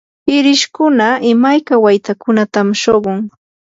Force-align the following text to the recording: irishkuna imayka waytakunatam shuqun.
irishkuna 0.35 1.07
imayka 1.31 1.73
waytakunatam 1.83 2.67
shuqun. 2.81 3.19